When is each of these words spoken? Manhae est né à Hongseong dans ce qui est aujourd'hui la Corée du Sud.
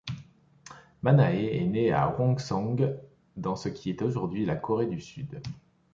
Manhae 1.03 1.45
est 1.57 1.65
né 1.67 1.91
à 1.91 2.19
Hongseong 2.19 2.97
dans 3.37 3.55
ce 3.55 3.69
qui 3.69 3.91
est 3.91 4.01
aujourd'hui 4.01 4.47
la 4.47 4.55
Corée 4.55 4.87
du 4.87 4.99
Sud. 4.99 5.43